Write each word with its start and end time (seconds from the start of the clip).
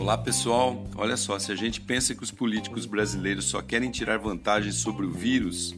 Olá 0.00 0.16
pessoal, 0.16 0.82
olha 0.96 1.14
só, 1.14 1.38
se 1.38 1.52
a 1.52 1.54
gente 1.54 1.78
pensa 1.78 2.14
que 2.14 2.22
os 2.22 2.30
políticos 2.30 2.86
brasileiros 2.86 3.44
só 3.44 3.60
querem 3.60 3.90
tirar 3.90 4.16
vantagens 4.16 4.76
sobre 4.76 5.04
o 5.04 5.10
vírus, 5.10 5.76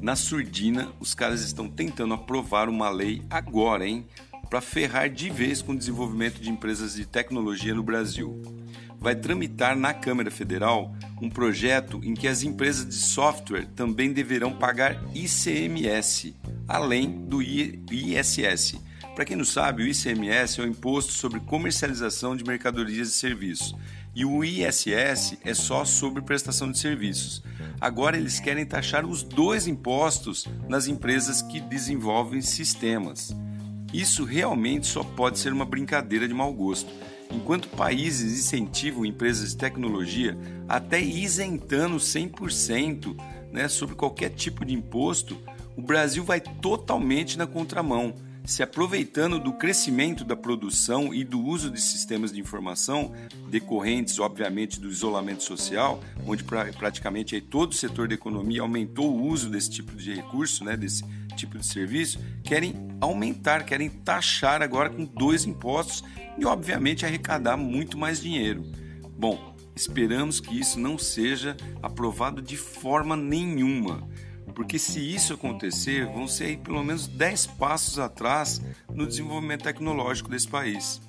na 0.00 0.16
surdina 0.16 0.90
os 0.98 1.12
caras 1.12 1.42
estão 1.42 1.68
tentando 1.68 2.14
aprovar 2.14 2.70
uma 2.70 2.88
lei 2.88 3.22
agora, 3.28 3.86
hein, 3.86 4.06
para 4.48 4.62
ferrar 4.62 5.10
de 5.10 5.28
vez 5.28 5.60
com 5.60 5.72
o 5.72 5.76
desenvolvimento 5.76 6.40
de 6.40 6.48
empresas 6.48 6.94
de 6.94 7.04
tecnologia 7.04 7.74
no 7.74 7.82
Brasil. 7.82 8.40
Vai 8.98 9.14
tramitar 9.14 9.76
na 9.76 9.92
Câmara 9.92 10.30
Federal 10.30 10.96
um 11.20 11.28
projeto 11.28 12.00
em 12.02 12.14
que 12.14 12.26
as 12.26 12.42
empresas 12.42 12.88
de 12.88 12.94
software 12.94 13.66
também 13.76 14.10
deverão 14.10 14.54
pagar 14.54 15.04
ICMS, 15.14 16.34
além 16.66 17.10
do 17.10 17.42
ISS 17.42 18.80
para 19.20 19.26
quem 19.26 19.36
não 19.36 19.44
sabe, 19.44 19.82
o 19.82 19.86
ICMS 19.86 20.62
é 20.62 20.64
o 20.64 20.66
Imposto 20.66 21.12
sobre 21.12 21.40
Comercialização 21.40 22.34
de 22.34 22.42
Mercadorias 22.42 23.08
e 23.08 23.12
Serviços 23.12 23.76
e 24.16 24.24
o 24.24 24.42
ISS 24.42 25.36
é 25.44 25.52
só 25.52 25.84
sobre 25.84 26.22
prestação 26.22 26.72
de 26.72 26.78
serviços. 26.78 27.42
Agora 27.78 28.16
eles 28.16 28.40
querem 28.40 28.64
taxar 28.64 29.04
os 29.04 29.22
dois 29.22 29.66
impostos 29.66 30.46
nas 30.66 30.86
empresas 30.86 31.42
que 31.42 31.60
desenvolvem 31.60 32.40
sistemas. 32.40 33.36
Isso 33.92 34.24
realmente 34.24 34.86
só 34.86 35.04
pode 35.04 35.38
ser 35.38 35.52
uma 35.52 35.66
brincadeira 35.66 36.26
de 36.26 36.32
mau 36.32 36.50
gosto. 36.50 36.90
Enquanto 37.30 37.68
países 37.68 38.32
incentivam 38.32 39.04
empresas 39.04 39.50
de 39.50 39.58
tecnologia 39.58 40.34
até 40.66 40.98
isentando 40.98 41.98
100% 41.98 43.14
né, 43.52 43.68
sobre 43.68 43.94
qualquer 43.96 44.30
tipo 44.30 44.64
de 44.64 44.72
imposto, 44.72 45.36
o 45.76 45.82
Brasil 45.82 46.24
vai 46.24 46.40
totalmente 46.40 47.36
na 47.36 47.46
contramão 47.46 48.14
se 48.44 48.62
aproveitando 48.62 49.38
do 49.38 49.52
crescimento 49.52 50.24
da 50.24 50.34
produção 50.34 51.14
e 51.14 51.22
do 51.24 51.40
uso 51.40 51.70
de 51.70 51.80
sistemas 51.80 52.32
de 52.32 52.40
informação 52.40 53.12
decorrentes, 53.48 54.18
obviamente, 54.18 54.80
do 54.80 54.88
isolamento 54.88 55.42
social, 55.42 56.02
onde 56.26 56.42
praticamente 56.42 57.34
aí 57.34 57.40
todo 57.40 57.72
o 57.72 57.76
setor 57.76 58.08
da 58.08 58.14
economia 58.14 58.62
aumentou 58.62 59.10
o 59.10 59.26
uso 59.26 59.48
desse 59.48 59.70
tipo 59.70 59.94
de 59.94 60.14
recurso, 60.14 60.64
né, 60.64 60.76
desse 60.76 61.04
tipo 61.36 61.58
de 61.58 61.66
serviço, 61.66 62.18
querem 62.42 62.74
aumentar, 63.00 63.64
querem 63.64 63.88
taxar 63.88 64.62
agora 64.62 64.90
com 64.90 65.04
dois 65.04 65.44
impostos 65.44 66.04
e, 66.36 66.44
obviamente, 66.44 67.06
arrecadar 67.06 67.56
muito 67.56 67.96
mais 67.96 68.20
dinheiro. 68.20 68.64
Bom, 69.16 69.54
esperamos 69.76 70.40
que 70.40 70.58
isso 70.58 70.78
não 70.78 70.98
seja 70.98 71.56
aprovado 71.82 72.42
de 72.42 72.56
forma 72.56 73.16
nenhuma 73.16 74.08
porque 74.50 74.78
se 74.78 75.00
isso 75.00 75.34
acontecer, 75.34 76.06
vão 76.06 76.26
ser 76.26 76.58
pelo 76.58 76.82
menos 76.82 77.06
10 77.06 77.46
passos 77.46 77.98
atrás 77.98 78.60
no 78.92 79.06
desenvolvimento 79.06 79.64
tecnológico 79.64 80.30
desse 80.30 80.48
país. 80.48 81.00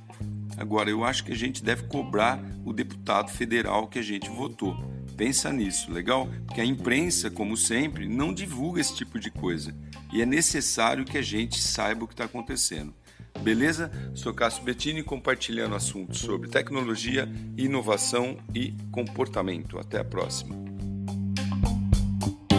Agora, 0.57 0.89
eu 0.89 1.03
acho 1.03 1.23
que 1.23 1.31
a 1.31 1.35
gente 1.35 1.63
deve 1.63 1.83
cobrar 1.83 2.39
o 2.65 2.73
deputado 2.73 3.31
federal 3.31 3.87
que 3.87 3.99
a 3.99 4.03
gente 4.03 4.29
votou. 4.29 4.75
Pensa 5.17 5.51
nisso, 5.51 5.91
legal? 5.91 6.27
Porque 6.45 6.61
a 6.61 6.65
imprensa, 6.65 7.29
como 7.29 7.55
sempre, 7.55 8.07
não 8.07 8.33
divulga 8.33 8.81
esse 8.81 8.95
tipo 8.95 9.19
de 9.19 9.31
coisa. 9.31 9.75
E 10.11 10.21
é 10.21 10.25
necessário 10.25 11.05
que 11.05 11.17
a 11.17 11.21
gente 11.21 11.61
saiba 11.61 12.03
o 12.03 12.07
que 12.07 12.13
está 12.13 12.25
acontecendo. 12.25 12.93
Beleza? 13.41 13.91
Sou 14.13 14.33
Cássio 14.33 14.63
Bettini 14.63 15.01
compartilhando 15.01 15.75
assuntos 15.75 16.19
sobre 16.19 16.49
tecnologia, 16.49 17.27
inovação 17.57 18.37
e 18.53 18.73
comportamento. 18.91 19.79
Até 19.79 19.99
a 19.99 20.03
próxima. 20.03 20.55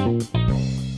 Thank 0.03 0.35
you. 0.35 0.92